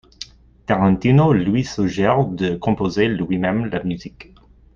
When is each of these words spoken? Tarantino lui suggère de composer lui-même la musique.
Tarantino 0.65 1.31
lui 1.31 1.63
suggère 1.63 2.25
de 2.25 2.55
composer 2.55 3.07
lui-même 3.07 3.67
la 3.67 3.83
musique. 3.83 4.33